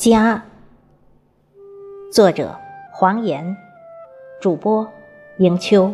[0.00, 0.42] 家，
[2.10, 2.58] 作者
[2.90, 3.54] 黄岩，
[4.40, 4.90] 主播
[5.36, 5.92] 迎秋。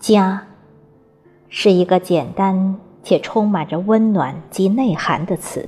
[0.00, 0.44] 家，
[1.48, 5.64] 是一个简单且充满着温暖及内涵的词。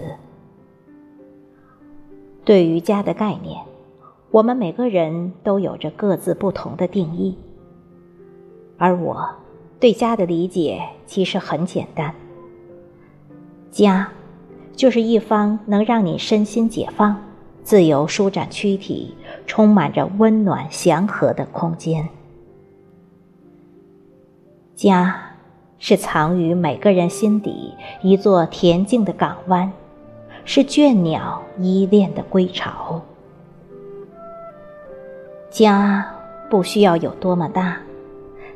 [2.45, 3.68] 对于家的概念。
[4.31, 7.35] 我们每个人都有着各自不同的定义，
[8.77, 9.27] 而我
[9.81, 12.15] 对家的理解其实很简单：
[13.71, 14.11] 家
[14.77, 17.17] 就是一方能让你身心解放、
[17.63, 19.15] 自由舒展躯体、
[19.47, 22.07] 充满着温暖祥和的空间。
[24.75, 25.19] 家
[25.79, 29.73] 是藏于每个人心底一座恬静的港湾，
[30.45, 33.01] 是倦鸟依恋的归巢。
[35.59, 36.07] 家
[36.49, 37.79] 不需要有多么大，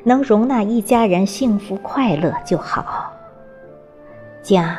[0.04, 3.12] 能容纳一家人幸福快乐就好。
[4.40, 4.78] 家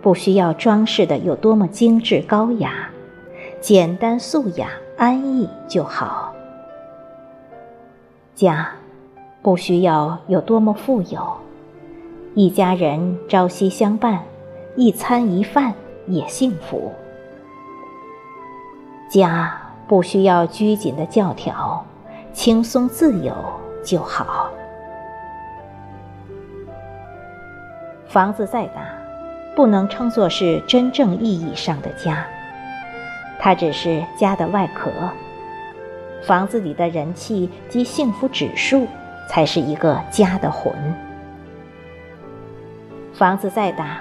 [0.00, 2.88] 不需要装饰的有多么精致高雅，
[3.60, 6.32] 简单素雅安逸就好。
[8.36, 8.70] 家
[9.42, 11.20] 不需要有多么富有，
[12.34, 14.22] 一家人朝夕相伴，
[14.76, 15.74] 一餐一饭
[16.06, 16.92] 也幸福。
[19.10, 19.65] 家。
[19.88, 21.84] 不需要拘谨的教条，
[22.32, 23.34] 轻松自由
[23.84, 24.50] 就好。
[28.08, 28.86] 房子再大，
[29.54, 32.26] 不能称作是真正意义上的家，
[33.38, 34.90] 它只是家的外壳。
[36.22, 38.86] 房子里的人气及幸福指数，
[39.28, 40.72] 才是一个家的魂。
[43.14, 44.00] 房子再大，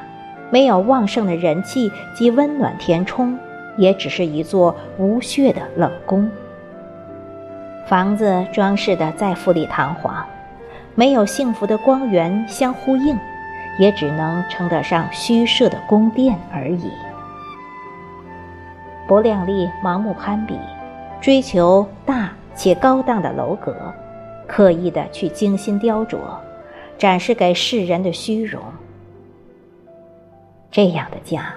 [0.50, 3.38] 没有旺盛的人气及温暖填充。
[3.78, 6.30] 也只是一座无血的冷宫。
[7.88, 10.25] 房子装饰的再富丽堂皇，
[10.96, 13.16] 没有幸福的光源相呼应，
[13.78, 16.90] 也只能称得上虚设的宫殿而已。
[19.08, 20.58] 不量力、盲目攀比，
[21.22, 23.94] 追求大且高档的楼阁，
[24.47, 26.18] 刻意的去精心雕琢，
[26.97, 28.64] 展示给世人的虚荣，
[30.72, 31.53] 这样的家。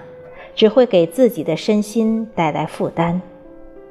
[0.58, 3.20] 只会给自己的身心带来负担，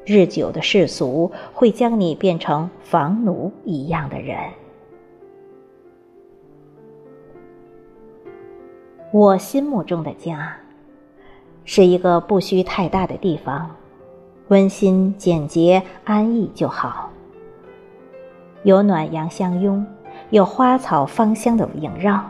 [0.06, 4.38] 日久的世俗会将你变成房奴一样的人。
[9.14, 10.58] 我心目中的家，
[11.64, 13.74] 是一个不需太大的地方，
[14.50, 17.10] 温馨简洁安逸就好。
[18.64, 19.88] 有暖阳相拥，
[20.32, 22.22] 有花草芳香的萦绕，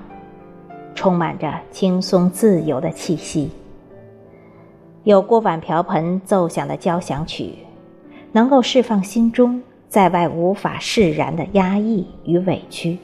[0.94, 3.50] 充满着轻松自由的气息。
[5.08, 7.54] 有锅碗瓢盆奏响的交响曲，
[8.34, 12.98] 能够释放心中在外无法释然的压抑与委屈；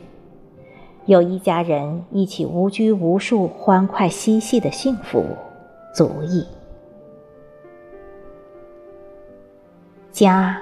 [1.06, 5.24] 有一家人一起无拘无束、欢快嬉戏的幸福，
[5.96, 6.46] 足矣。
[10.12, 10.60] 家，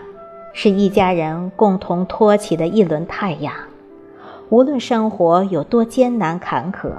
[0.53, 3.51] 是一家人共同托起的一轮太阳，
[4.49, 6.91] 无论生活有多艰难坎坷，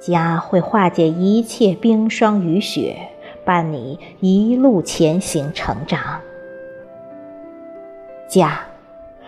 [0.00, 2.96] 家会化解一切冰霜雨雪。
[3.44, 6.20] 伴你一路前行成长。
[8.28, 8.60] 家，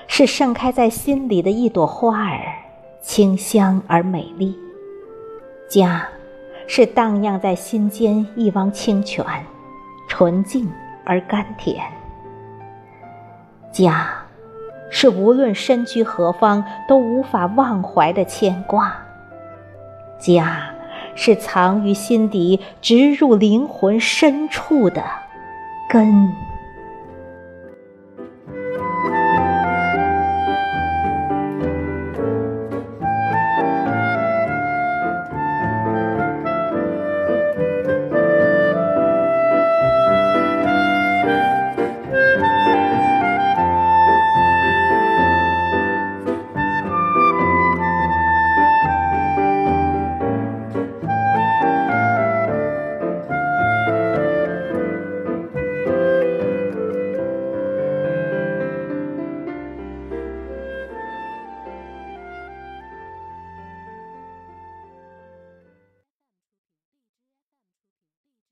[0.06, 2.40] 是盛开在心里的一朵花儿，
[3.00, 4.54] 清香而美丽；
[5.68, 6.06] 家，
[6.66, 9.24] 是荡漾在心间一汪清泉，
[10.08, 10.70] 纯净
[11.04, 11.76] 而甘甜；
[13.72, 14.08] 家，
[14.88, 18.86] 是无论身居何方都无法忘怀的牵挂；
[20.20, 20.71] 家。
[21.14, 25.04] 是藏于心底、植入灵魂深处的
[25.88, 26.51] 根。